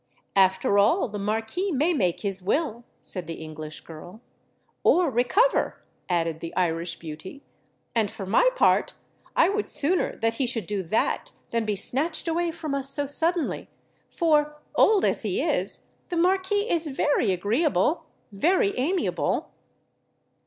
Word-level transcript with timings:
"After 0.35 0.79
all, 0.79 1.09
the 1.09 1.19
Marquis 1.19 1.71
may 1.71 1.93
make 1.93 2.21
his 2.21 2.41
will," 2.41 2.85
said 3.03 3.27
the 3.27 3.35
English 3.35 3.81
girl. 3.81 4.19
"Or 4.83 5.11
recover," 5.11 5.83
added 6.09 6.39
the 6.39 6.55
Irish 6.55 6.97
beauty. 6.97 7.43
"And 7.93 8.09
for 8.09 8.25
my 8.25 8.49
part, 8.55 8.95
I 9.35 9.47
would 9.49 9.69
sooner 9.69 10.15
that 10.17 10.33
he 10.37 10.47
should 10.47 10.65
do 10.65 10.81
that 10.81 11.33
than 11.51 11.65
be 11.65 11.75
snatched 11.75 12.27
away 12.27 12.49
from 12.49 12.73
us 12.73 12.89
so 12.89 13.05
suddenly; 13.05 13.69
for, 14.09 14.57
old 14.73 15.05
as 15.05 15.21
he 15.21 15.39
is, 15.39 15.81
the 16.09 16.17
Marquis 16.17 16.67
is 16.67 16.87
very 16.87 17.31
agreeable—very 17.31 18.75
amiable." 18.79 19.51